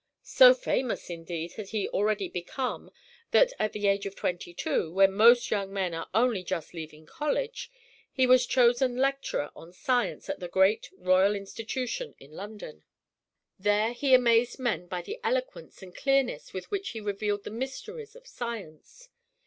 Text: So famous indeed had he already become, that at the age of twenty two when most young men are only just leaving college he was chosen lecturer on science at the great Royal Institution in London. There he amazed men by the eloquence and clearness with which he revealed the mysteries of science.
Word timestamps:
So 0.23 0.55
famous 0.55 1.11
indeed 1.11 1.53
had 1.57 1.69
he 1.69 1.87
already 1.89 2.27
become, 2.27 2.89
that 3.29 3.53
at 3.59 3.71
the 3.71 3.85
age 3.87 4.07
of 4.07 4.15
twenty 4.15 4.51
two 4.51 4.91
when 4.91 5.11
most 5.13 5.51
young 5.51 5.71
men 5.71 5.93
are 5.93 6.09
only 6.11 6.41
just 6.43 6.73
leaving 6.73 7.05
college 7.05 7.71
he 8.11 8.25
was 8.25 8.47
chosen 8.47 8.97
lecturer 8.97 9.51
on 9.55 9.71
science 9.71 10.27
at 10.27 10.39
the 10.39 10.47
great 10.47 10.89
Royal 10.97 11.35
Institution 11.35 12.15
in 12.17 12.31
London. 12.31 12.83
There 13.59 13.93
he 13.93 14.15
amazed 14.15 14.57
men 14.57 14.87
by 14.87 15.03
the 15.03 15.19
eloquence 15.23 15.83
and 15.83 15.93
clearness 15.95 16.51
with 16.51 16.71
which 16.71 16.89
he 16.89 16.99
revealed 16.99 17.43
the 17.43 17.51
mysteries 17.51 18.15
of 18.15 18.25
science. 18.25 19.09